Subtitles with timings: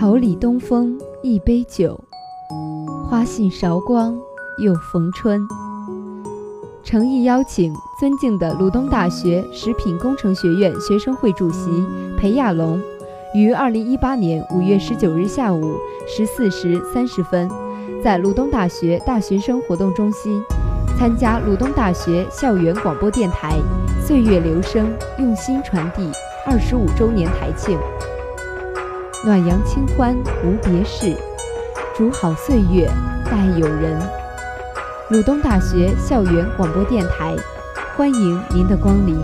[0.00, 1.98] 桃李东风一杯酒，
[3.10, 4.16] 花信韶光
[4.62, 5.40] 又逢春。
[6.84, 11.84] 诚意邀请尊敬的鲁东大学食品工程学院学生会主席
[12.16, 12.80] 裴亚龙，
[13.34, 15.74] 于二零一八年五月十九日下午
[16.06, 17.50] 十四时三十分，
[18.00, 20.40] 在鲁东大学大学生活动中心
[20.96, 23.58] 参加鲁东大学校园广播电台
[24.00, 24.88] “岁月留声，
[25.18, 26.08] 用心传递”
[26.46, 27.76] 二十五周年台庆。
[29.24, 31.12] 暖阳清欢无别事，
[31.92, 32.88] 煮好岁月
[33.24, 34.00] 待友人。
[35.10, 37.34] 鲁东大学校园广播电台，
[37.96, 39.20] 欢迎您的光临。